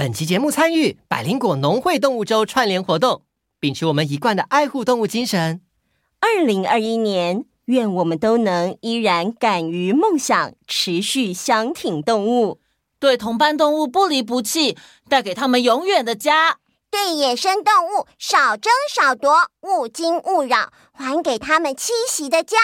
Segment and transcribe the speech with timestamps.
[0.00, 3.20] 本期节目参与百灵果农会动物周串联活动，
[3.60, 5.60] 秉持我们一贯的爱护动物精神。
[6.20, 12.60] 二零二一年，愿我们都能依然敢于梦想，持续相挺动物，
[12.98, 14.74] 对同伴动物不离不弃，
[15.06, 16.56] 带给他们永远的家。
[16.90, 22.56] 对野生动物少争少夺，勿惊勿扰，还给他们栖息的家。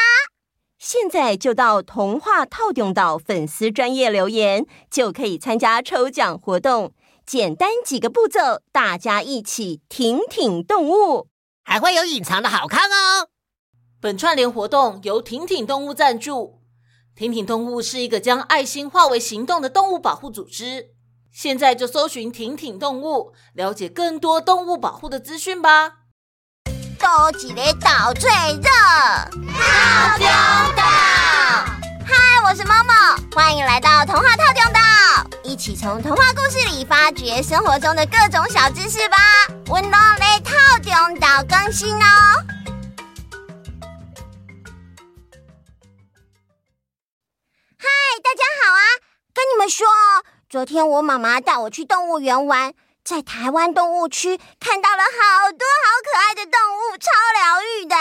[0.79, 6.95] 现在就到童话套用岛粉丝专业留言，就可以参加抽奖活动。
[7.27, 11.27] 简单几个步骤，大家一起挺挺动物，
[11.65, 13.29] 还会有隐藏的好康哦。
[14.01, 16.63] 本串联活动由挺挺动物赞助。
[17.17, 20.91] 挺挺动物是一个将爱心化为行动的动物保护组织。
[21.33, 25.95] 现在就搜寻挺挺动物，了解更多动物保护的资讯吧。
[26.99, 28.71] 多几个岛最热，
[29.53, 30.27] 透中
[30.77, 31.16] 岛。
[32.09, 34.81] 嗨，我是 Momo，欢迎来到童话套中岛，
[35.43, 39.17] 一起从童话故事里发掘生活中的各种小知识吧。
[39.67, 42.07] 温柔的透中岛更新哦。
[47.77, 47.89] 嗨，
[48.23, 48.83] 大家好啊，
[49.35, 50.23] 跟你们说哦。
[50.49, 52.73] 昨天我妈妈带我去动物园玩，
[53.05, 57.97] 在台湾动物区看到了好多好可爱的动物，超疗愈的。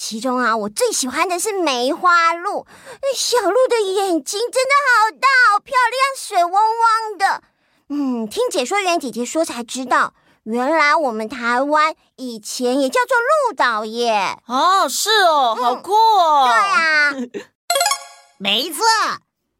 [0.00, 2.66] 其中啊，我最喜欢的是梅花鹿，
[3.14, 7.42] 小鹿的眼睛真的好大，好漂亮，水汪汪的。
[7.90, 14.38] 嗯，听解说员姐姐说才知道，原来我们台湾以前也叫做鹿岛耶。
[14.46, 16.46] 哦，是哦，好酷哦。
[16.46, 17.44] 嗯，对啊，
[18.40, 18.82] 没错，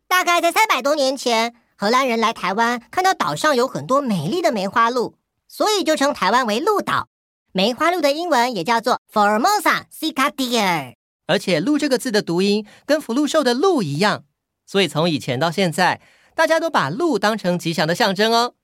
[0.09, 1.55] 大概在三百多年前。
[1.77, 5.17] 荷兰人来台湾，看到岛上有很多美丽的梅花鹿，
[5.47, 7.10] 所以就称台湾为鹿岛。
[7.53, 10.95] 梅花鹿的英文也叫做 Formosa Cica Deer，
[11.27, 14.25] 而且“鹿”这个字的读音跟福禄寿的“鹿”一样，
[14.65, 16.01] 所以从以前到现在，
[16.37, 18.55] 大家都把鹿当成吉祥的象征哦。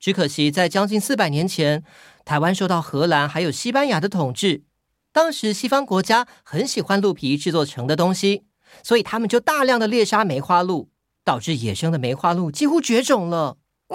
[0.00, 1.84] 只可惜在将近四百年前，
[2.24, 4.64] 台湾受到荷兰还有西班牙的统治，
[5.12, 8.42] 当时西方国家很喜欢鹿皮制作成的东西，
[8.82, 10.90] 所以他们就大量的猎杀梅花鹿。
[11.24, 13.56] 导致野生的梅花鹿几乎绝种了。
[13.86, 13.94] 啊，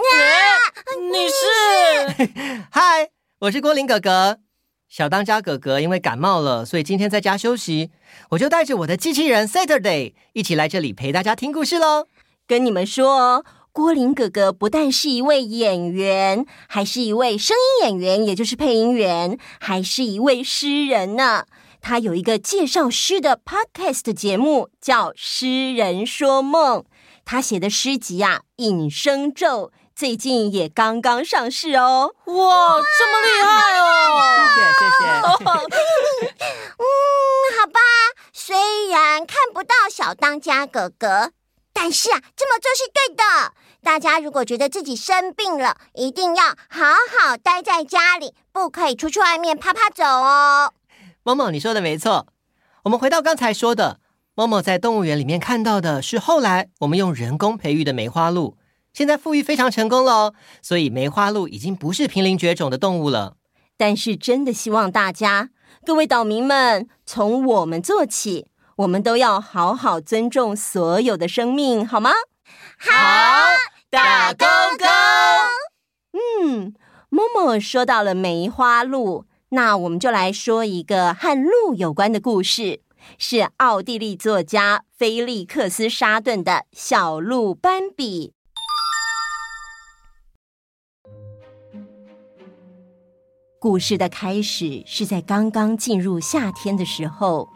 [1.12, 2.30] 你是？
[2.72, 3.10] 嗨，
[3.42, 4.40] 我是郭林哥哥。
[4.88, 7.92] 小当家哥哥因为感冒了，所以今天在家休息。
[8.30, 12.08] 我就带着我的机器人 Saturday 一起来这里陪大家听故事喽。
[12.48, 21.44] 跟你们说，郭林哥哥不但是一位演员，还是一位声音演员，也就是配音员，还是一位诗人呢。
[21.80, 26.80] 他有一个介绍诗的 podcast 节目，叫《诗人说梦》。
[27.24, 29.66] 他写的诗集呀，《隐声咒》
[29.98, 32.14] 最近也刚刚上市哦。
[32.26, 34.46] 哇，这么厉害哦！
[34.54, 35.10] 谢谢谢谢。
[36.78, 36.86] 嗯，
[37.58, 37.80] 好吧，
[38.32, 41.32] 虽然看不到小当家哥哥，
[41.72, 43.24] 但是啊，这么做是对的。
[43.82, 50.74] 大家如果觉得自己生病了，一定要好好待在家里，不可以出去外面啪啪走哦。
[51.24, 52.28] 某某，你说的没错。
[52.84, 53.98] 我们回到刚才说的。
[54.36, 58.56] 某某在动物园里面看到的是后来我们用人工培育的梅花鹿，
[58.92, 63.36] 现在富裕非常成功了哦，所以梅花鹿已经不是濒临绝种的动物了。
[63.76, 65.50] 但是真的希望大家
[65.86, 72.10] 各位岛民们从我们做起，我们都要好好尊重所有的生命，好吗？
[72.78, 72.92] 好，
[73.88, 74.46] 打勾
[74.78, 74.86] 勾。
[76.42, 76.74] 嗯，
[77.08, 82.82] 默默说到了梅花鹿，那我们就来说一个和鹿有关的故事。
[83.16, 88.34] 是奥地利作家菲利克斯·沙顿的《小鹿斑比》。
[93.60, 97.48] 故事的开始是在刚刚进入夏天的时候，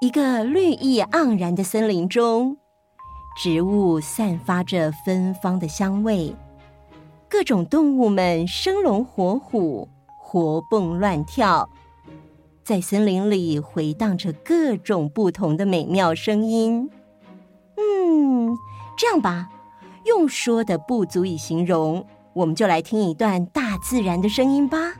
[0.00, 2.56] 一个绿意盎然的森林中，
[3.36, 6.34] 植物散发着芬芳的香味，
[7.28, 9.86] 各种动物们生龙活虎，
[10.18, 11.68] 活蹦乱跳。
[12.64, 16.88] 在森林里回荡着各种不同的美妙声音。
[17.76, 18.56] 嗯，
[18.96, 19.50] 这样吧，
[20.06, 24.94] 用说的不足以形容，我们就来听一段大自然的声音吧。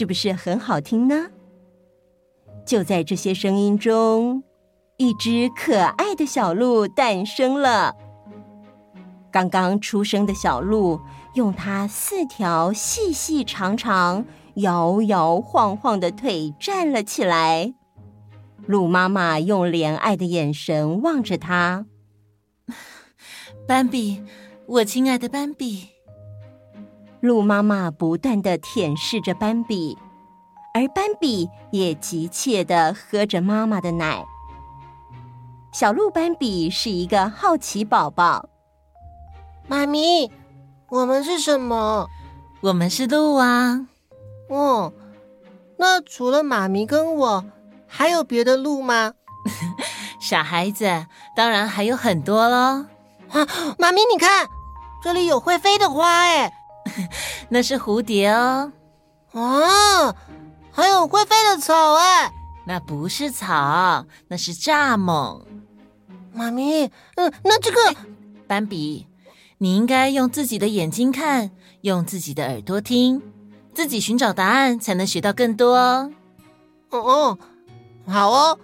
[0.00, 1.26] 是不是很好听呢？
[2.64, 4.42] 就在这些声音中，
[4.96, 7.94] 一只可爱的小鹿诞生了。
[9.30, 10.98] 刚刚出生的小鹿
[11.34, 14.24] 用它四条细细长长、
[14.54, 17.74] 摇摇晃晃的腿站了起来。
[18.64, 21.84] 鹿妈妈用怜爱的眼神望着它。
[23.68, 24.22] 斑比，
[24.64, 25.88] 我亲爱的斑比。
[27.20, 29.98] 鹿妈妈不断的舔舐着斑比，
[30.72, 34.24] 而斑比也急切的喝着妈妈的奶。
[35.72, 38.48] 小鹿斑比是一个好奇宝宝。
[39.68, 40.30] 妈咪，
[40.88, 42.08] 我们是什么？
[42.62, 43.86] 我们是鹿啊。
[44.48, 44.92] 哦，
[45.76, 47.44] 那除了妈咪跟我，
[47.86, 49.12] 还有别的鹿吗？
[50.20, 51.06] 傻孩子，
[51.36, 52.86] 当然还有很多喽。
[53.28, 53.46] 啊，
[53.78, 54.48] 妈咪，你看，
[55.02, 56.52] 这里有会飞的花哎，
[57.48, 58.72] 那是蝴蝶哦。
[59.32, 60.14] 啊，
[60.72, 62.32] 还有会飞的草哎，
[62.66, 65.42] 那不是草，那是蚱蜢。
[66.32, 67.78] 妈咪，嗯，那这个
[68.46, 69.06] 斑比。
[69.58, 71.50] 你应该用自己的眼睛看，
[71.82, 73.20] 用自己的耳朵听，
[73.74, 76.10] 自己寻找答案，才能学到更多哦。
[76.90, 77.38] 哦哦，
[78.06, 78.58] 好哦。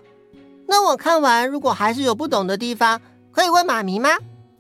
[0.66, 3.00] 那我看完，如果还是有不懂的地方，
[3.30, 4.08] 可以问妈咪吗？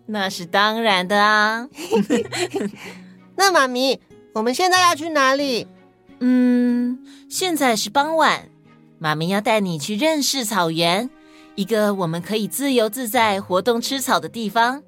[0.04, 1.66] 那是当然的啊。
[3.36, 4.00] 那妈咪，
[4.32, 5.66] 我们现在要去哪里？
[6.20, 6.98] 嗯，
[7.28, 8.48] 现在是傍晚，
[8.98, 11.10] 妈咪要带你去认识草原，
[11.54, 14.82] 一个我们可以自由自在活动吃草的地方。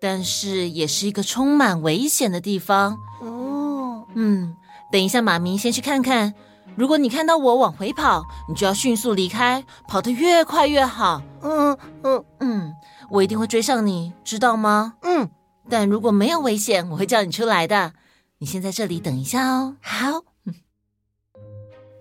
[0.00, 4.04] 但是也是一个充满危险的地方哦。
[4.14, 4.54] 嗯，
[4.90, 6.34] 等一下，妈咪先去看看。
[6.74, 11.22] 如果你看到我往回跑，你就要迅速离开，跑得越快越好。
[11.42, 12.74] 嗯嗯嗯，
[13.10, 14.94] 我一定会追上你，知道吗？
[15.02, 15.28] 嗯。
[15.68, 17.92] 但如果没有危险，我会叫你出来的。
[18.38, 19.76] 你先在这里等一下哦。
[19.80, 20.22] 好。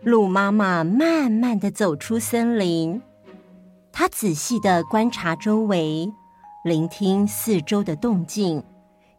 [0.03, 3.01] 鹿妈妈慢慢的走出森林，
[3.91, 6.11] 她仔细的观察周围。
[6.63, 8.63] 聆听四周的动静，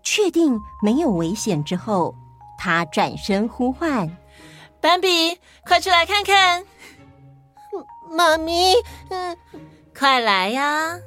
[0.03, 2.15] 确定没有危险之后，
[2.59, 4.17] 她转身呼唤
[4.81, 6.65] ：“斑比，快出来看看！”
[8.11, 8.75] 妈咪，
[9.09, 9.37] 嗯，
[9.97, 10.99] 快来呀！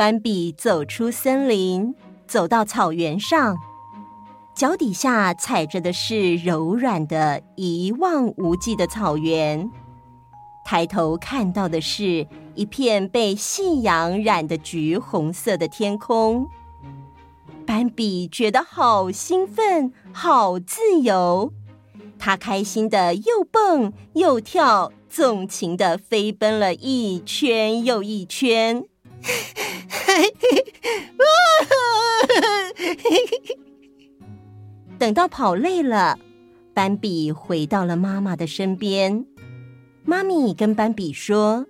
[0.00, 1.94] 斑比走出森林，
[2.26, 3.54] 走到草原上，
[4.54, 9.70] 脚底下踩着的是柔软的、一望无际的草原。
[10.64, 16.48] 抬头看到的是一片被夕阳染的橘红色的天空，
[17.66, 21.52] 斑比觉得好兴奋，好自由。
[22.18, 28.86] 他开心的又蹦又跳，纵情的飞奔了一圈又一圈。
[34.98, 36.18] 等到跑累了，
[36.74, 39.24] 斑比回到了妈妈的身边。
[40.04, 41.66] 妈咪跟斑比说：“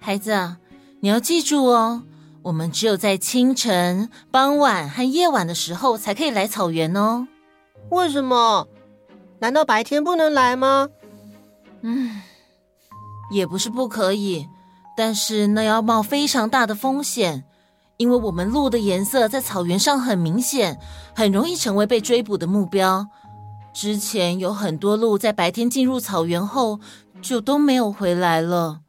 [0.00, 0.56] 孩子，
[1.00, 2.02] 你要记住哦，
[2.42, 7.26] 我们只有在清晨、傍晚和夜晚的时候才可以来草原哦。
[7.90, 8.66] 为什么？
[9.40, 10.88] 难道白天不能来吗？
[11.82, 12.22] 嗯，
[13.32, 14.46] 也不是不可以，
[14.96, 17.44] 但是那要冒非常大的风险，
[18.02, 20.76] 因为我们鹿的颜色在草原上很明显，
[21.14, 23.06] 很容易成为被追捕的目标。
[23.72, 26.80] 之前有很多鹿在白天进入草原后。”
[27.22, 28.80] 就都没有回来了。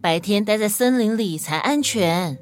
[0.00, 2.38] 白天待在森林里才安全。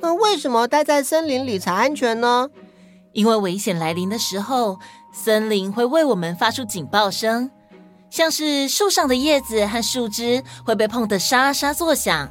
[0.00, 2.48] 那为什么待在森林里才安全呢？
[3.12, 4.80] 因为危险来临的时候，
[5.12, 7.48] 森林会为我们发出警报声，
[8.10, 12.28] 像是树上的叶子和树枝会被碰得沙沙作响，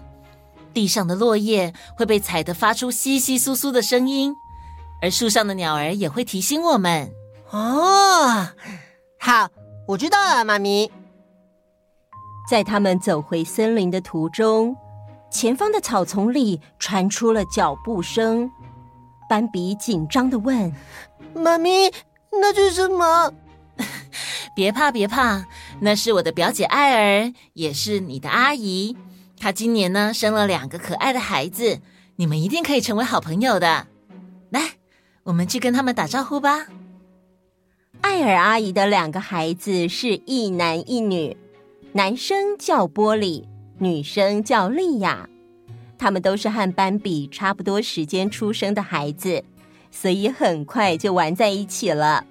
[0.74, 4.34] 地上的落叶会被踩得发出窸窸窣窣的声音，
[5.02, 7.12] 而树上的鸟儿也会提醒我们。
[7.52, 8.48] 哦，
[9.20, 9.50] 好，
[9.88, 10.92] 我知道了，妈咪。
[12.50, 14.76] 在他们走回森林的途中，
[15.32, 18.50] 前方的草丛里传出了脚步声。
[19.30, 20.74] 斑比紧张的问
[21.36, 21.92] ：“妈咪，
[22.32, 23.32] 那是什么
[24.56, 25.46] ？”“别怕，别怕，
[25.80, 28.98] 那是我的表姐艾儿，也是你的阿姨。
[29.40, 31.80] 她今年呢生了两个可爱的孩子，
[32.18, 33.88] 你们一定可以成为好朋友的。
[34.50, 34.74] 来，
[35.24, 36.68] 我们去跟他们打招呼吧。”
[38.02, 41.36] 艾尔阿姨的两个孩子是一男一女。
[41.92, 43.48] 男生叫波里，
[43.80, 45.28] 女生叫莉亚，
[45.98, 49.44] 他们都是和斑比差不多时间出生的孩子，
[49.90, 52.26] 所以很快就玩在一起了。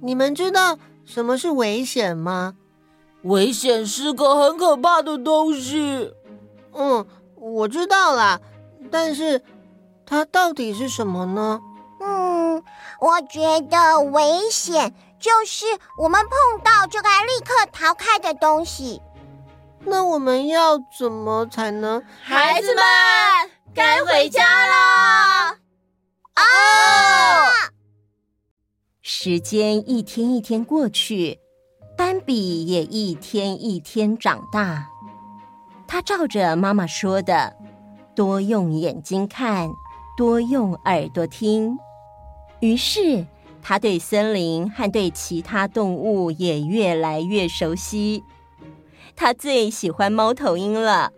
[0.00, 2.56] 你们知道什么是危险吗？
[3.24, 6.14] 危险是个很可怕的东西。
[6.72, 8.40] 嗯，我知道啦，
[8.90, 9.42] 但是
[10.06, 11.60] 它到底是什么呢？
[12.00, 12.62] 嗯，
[13.00, 14.94] 我觉得危险。
[15.20, 15.64] 就是
[15.96, 19.00] 我们碰到就该立刻逃开的东西。
[19.80, 22.02] 那我们要怎么才能？
[22.22, 22.84] 孩子们，
[23.74, 25.56] 该回家了。
[26.34, 26.44] 啊！
[29.00, 31.40] 时间一天一天过去，
[31.96, 34.88] 斑比也一天一天长大。
[35.86, 37.54] 他照着妈妈说的，
[38.14, 39.70] 多用眼睛看，
[40.16, 41.78] 多用耳朵听。
[42.60, 43.26] 于是，
[43.62, 48.24] 他对森林和对其他动物也越来越熟悉。
[49.14, 51.12] 他最喜欢猫头鹰了，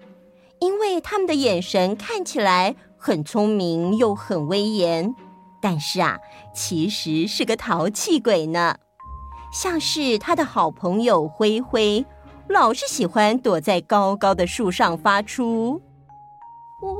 [0.61, 5.15] 因为他们的眼神看起来很聪明又很威严，
[5.63, 6.19] 但是啊，
[6.55, 8.77] 其实是个淘气鬼呢。
[9.53, 12.05] 像是他的好朋友灰灰，
[12.49, 15.81] 老是喜欢躲在高高的树上发出
[16.83, 16.93] “呜呜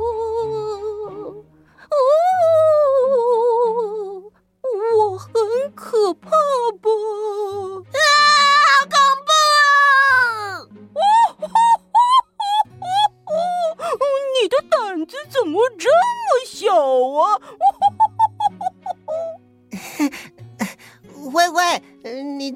[1.91, 1.93] 呜”，
[4.99, 5.31] 我很
[5.75, 6.35] 可怕吧？
[7.93, 7.99] 啊，
[8.65, 9.29] 好恐怖！
[14.41, 15.93] 你的胆子怎么这么
[16.47, 16.73] 小
[17.21, 17.39] 啊？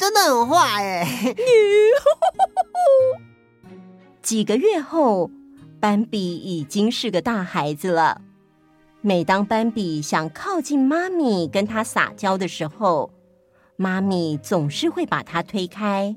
[0.01, 1.05] 真的很坏哎！
[1.37, 1.43] 你
[4.23, 5.31] 几个月后，
[5.79, 8.23] 斑比已经是个大孩子了。
[9.03, 13.11] 每当斑比想靠近妈咪跟他撒娇的时候，
[13.77, 16.17] 妈咪总是会把他推开。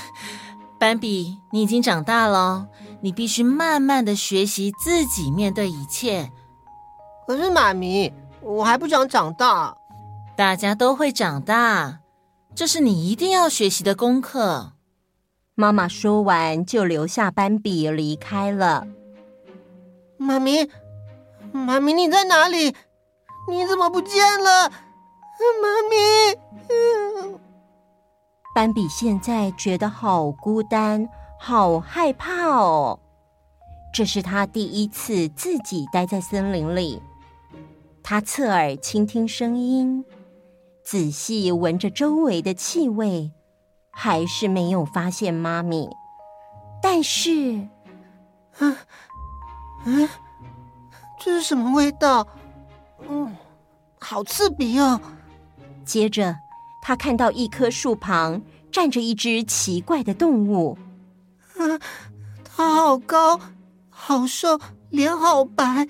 [0.80, 2.68] 斑比，你已经长大了，
[3.02, 6.30] 你必须慢慢的学习自己面对一切。
[7.26, 9.76] 可是妈咪，我还不想长大。
[10.34, 12.00] 大家都会长大，
[12.54, 14.72] 这是你一定要学习的功课。
[15.56, 18.86] 妈妈说完，就留下斑比离开了。
[20.16, 20.70] 妈咪，
[21.52, 22.74] 妈咪，你在哪里？
[23.48, 24.70] 你怎么不见了？
[24.70, 25.96] 妈咪。
[26.70, 27.38] 嗯
[28.54, 31.08] 斑比现在觉得好孤单，
[31.40, 33.00] 好害怕哦。
[33.92, 37.02] 这是他第一次自己待在森林里。
[38.02, 40.04] 他侧耳倾听声音，
[40.84, 43.32] 仔细闻着周围的气味，
[43.90, 45.88] 还是没有发现妈咪。
[46.82, 47.66] 但是，
[48.58, 48.76] 嗯，
[49.86, 50.08] 嗯，
[51.18, 52.26] 这是什么味道？
[53.08, 53.34] 嗯，
[53.98, 55.00] 好刺鼻哦。
[55.84, 56.36] 接着。
[56.86, 60.76] 他看到一棵树旁站着一只奇怪的动物，
[61.56, 61.80] 啊，
[62.44, 63.40] 它好高，
[63.88, 64.60] 好瘦，
[64.90, 65.88] 脸好白，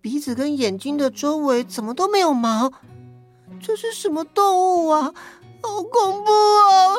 [0.00, 2.72] 鼻子跟眼睛的周围怎么都没有毛？
[3.62, 5.14] 这是什么动物啊？
[5.62, 6.96] 好恐怖啊！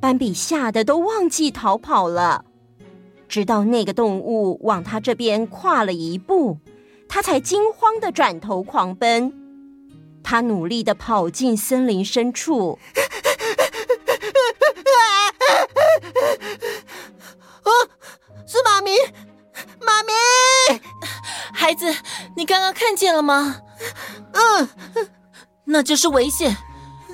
[0.00, 2.46] 斑比吓得都忘记逃跑了，
[3.28, 6.56] 直到那个动物往他这边跨了一步，
[7.06, 9.30] 他才惊慌的转头狂奔。
[10.22, 12.78] 他努力的跑进森林深处。
[17.62, 17.70] 啊，
[18.46, 18.96] 是妈咪，
[19.80, 20.12] 妈咪，
[21.52, 21.94] 孩子，
[22.36, 23.60] 你刚刚看见了吗？
[24.32, 24.68] 嗯，
[25.72, 26.56] 那就是危险，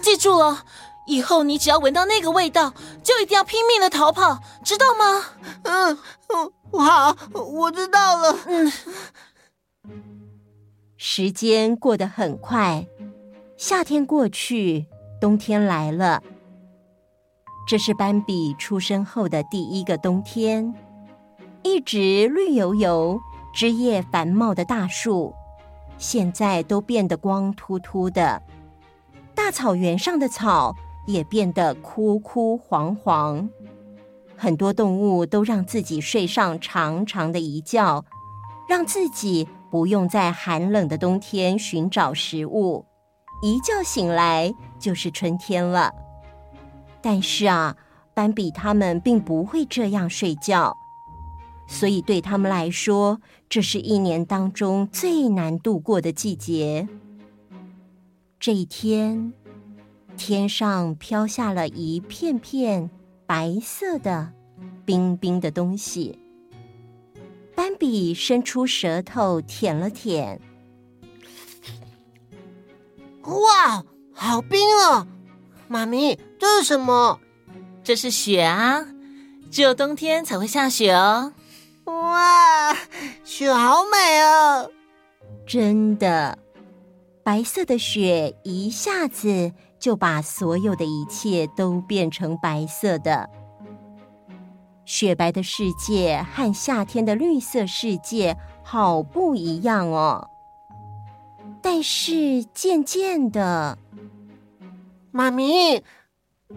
[0.00, 0.64] 记住了，
[1.06, 2.72] 以后你只要闻到那个味道，
[3.02, 5.24] 就一定要拼命的逃跑，知道吗？
[5.64, 5.98] 嗯，
[6.72, 8.36] 好，我知道了。
[8.46, 8.72] 嗯。
[10.96, 12.86] 时间过得很快，
[13.58, 14.86] 夏天过去，
[15.20, 16.22] 冬天来了。
[17.68, 20.74] 这是斑比出生后的第一个冬天。
[21.62, 23.20] 一直绿油油、
[23.52, 25.34] 枝叶繁茂的大树，
[25.98, 28.42] 现在都变得光秃秃的。
[29.34, 30.74] 大草原上的草
[31.06, 33.48] 也变得枯枯黄黄。
[34.36, 38.04] 很多动物都让自己睡上长长的一觉，
[38.68, 39.48] 让自己。
[39.68, 42.86] 不用在寒冷的冬天寻找食物，
[43.42, 45.92] 一觉醒来就是春天了。
[47.02, 47.76] 但是啊，
[48.14, 50.74] 斑比他们并不会这样睡觉，
[51.66, 56.88] 所以对他们来说，这是一年当中最难度过的季节。
[58.38, 59.32] 这一天，
[60.16, 62.88] 天上飘下了一片片
[63.26, 64.32] 白色的
[64.84, 66.18] 冰冰的东西。
[67.54, 70.40] 斑比伸出舌头舔了舔，
[73.22, 73.82] 哇，
[74.12, 75.06] 好冰哦！
[75.66, 77.18] 妈咪，这是什么？
[77.82, 78.86] 这是雪啊，
[79.50, 81.32] 只有冬天才会下雪哦。
[81.86, 82.76] 哇，
[83.24, 84.70] 雪好美哦！
[85.46, 86.36] 真的，
[87.22, 93.30] 白色的雪一下子就把所有的一切都变成白色的。
[94.84, 100.28] 雪白的世界和夏天的绿色世界好不一样哦。
[101.62, 103.78] 但是渐渐的，
[105.10, 105.82] 妈咪，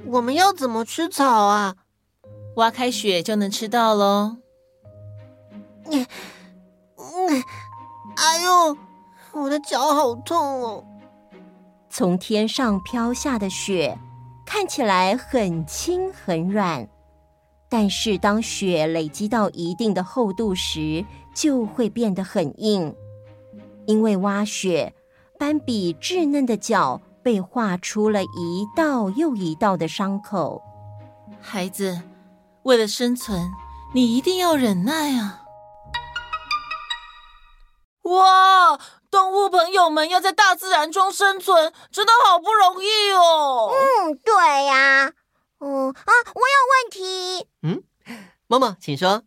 [0.05, 1.75] 我们要怎么吃草啊？
[2.55, 4.38] 挖开雪就能吃到喽。
[5.91, 6.05] 嗯
[6.98, 7.43] 嗯，
[8.15, 8.77] 哎呦，
[9.34, 10.84] 我的脚好痛哦！
[11.89, 13.98] 从天上飘下的雪
[14.46, 16.88] 看起来很轻很软，
[17.67, 21.03] 但是当雪累积到一定的厚度时，
[21.34, 22.93] 就会变得很硬。
[23.86, 24.93] 因为挖雪，
[25.39, 30.62] 斑比稚嫩的脚被划出了一道又一道的伤口。
[31.41, 32.01] 孩子，
[32.63, 33.50] 为了生存，
[33.93, 35.43] 你一定要忍耐啊！
[38.10, 38.80] 哇，
[39.12, 43.72] 动物朋友们要在大自然中生存，真的好不容易哦。
[43.72, 44.34] 嗯，对
[44.66, 45.12] 呀、啊。
[45.60, 47.48] 嗯啊，我有问题。
[47.63, 47.84] 嗯，
[48.48, 49.24] 默默，请说。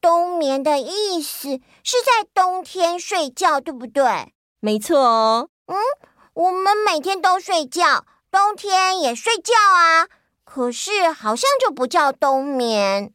[0.00, 4.32] 冬眠的意思是在冬天睡觉，对不对？
[4.60, 5.48] 没错哦。
[5.66, 5.76] 嗯，
[6.34, 10.06] 我们每天都睡觉，冬天也睡觉啊。
[10.44, 13.12] 可是好像就不叫冬眠。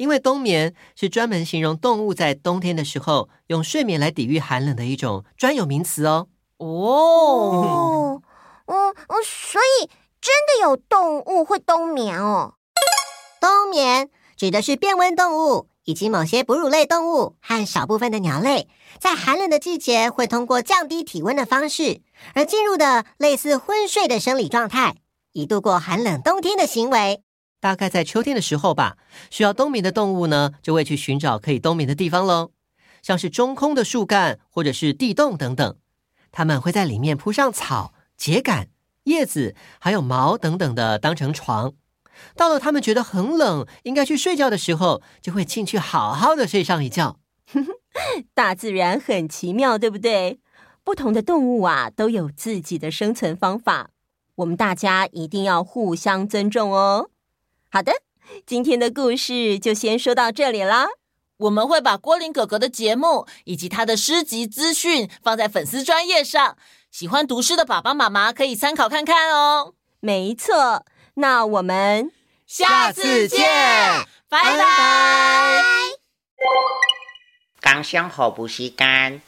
[0.00, 6.28] 因为冬眠是专门形容动物在冬天的时候用睡眠来抵御寒冷的一种专有名词哦。
[6.56, 8.22] 哦，
[8.64, 12.54] 嗯嗯，所以真的有动物会冬眠哦。
[13.42, 22.00] 冬眠指的是变温动物以及某些哺乳类动物和少部分的鸟类，在寒冷的季节会通过降低体温的方式
[22.32, 24.96] 而进入的类似昏睡的生理状态，
[25.32, 27.22] 以度过寒冷冬天的行为。
[27.60, 28.96] 大概在秋天的时候吧，
[29.30, 32.50] 需要冬眠的动物呢，就会去寻找可以冬眠的地方喽，
[33.02, 35.76] 像是中空的树干或者是地洞等等，
[36.32, 38.68] 它们会在里面铺上草、秸秆、
[39.04, 41.74] 叶子，还有毛等等的当成床。
[42.34, 47.18] 到了它们觉得很冷，应该去睡觉的时候，就会进去好好的睡上一觉。
[48.34, 50.40] 大自然很奇妙，对不对？
[50.82, 53.90] 不同的动物啊，都有自己的生存方法，
[54.36, 57.10] 我们大家一定要互相尊重哦。
[57.72, 57.92] 好的，
[58.44, 60.88] 今天的故事就先说到这里啦。
[61.36, 66.56] 我们会把郭林哥哥的节目以及他的诗集资讯放在粉丝专页上，
[66.90, 69.74] 喜欢读诗的爸爸妈妈可以参考看看哦。
[70.00, 72.10] 没错，那我们
[72.44, 73.38] 下次见，
[74.28, 75.62] 拜拜。
[77.60, 79.22] 刚想好不时间。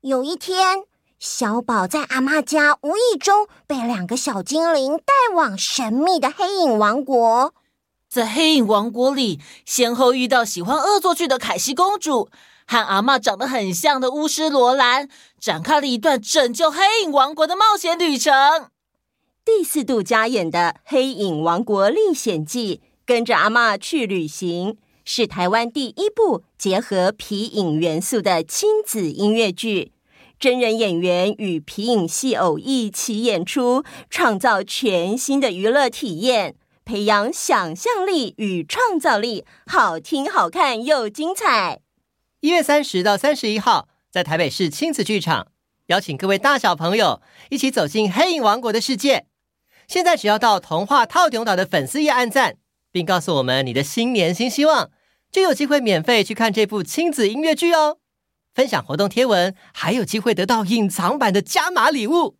[0.00, 0.82] 有一天，
[1.18, 7.54] 小宝在阿妈家无意中被两个小精灵带往神秘的黑影王国。
[8.12, 12.28] 在黑影王国里，先后遇到喜欢恶作剧的凯西公主
[12.66, 15.08] 和阿嬷长得很像的巫师罗兰，
[15.40, 18.34] 展开了一段拯救黑影王国的冒险旅程。
[19.46, 29.92] 第四度加演的《黑影王国历险记》，跟着阿嬷去旅行，是台湾第一部结合皮影元素的亲子音乐剧。
[30.38, 41.80] 真人演员与皮影戏偶一起演出，创造全新的娱乐体验，培养想象力与创造力，好听、好看又精彩。
[42.40, 45.48] 一月三十到三十一号，在台北市亲子剧场，
[45.86, 49.26] 邀请各位大小朋友一起走进黑影王国的世界。
[49.86, 52.56] 现在只要到童话套顶岛的粉丝页按赞，
[52.90, 54.90] 并告诉我们你的新年新希望，
[55.30, 57.98] 就有机会免费去看这部亲子音乐剧哦。
[58.54, 62.36] 分享活动贴文，还有机会得到隐藏版的加码礼物。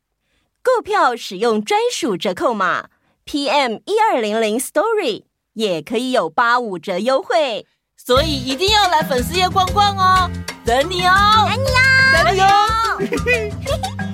[0.62, 2.90] 购票使用专属折扣码
[3.24, 7.66] PM 一二零零 Story，也可以有八五折优惠。
[7.96, 10.30] 所以一定要来粉丝页逛逛哦，
[10.64, 11.12] 等你哦，
[11.48, 11.86] 等你哦，
[12.24, 14.02] 等你哦。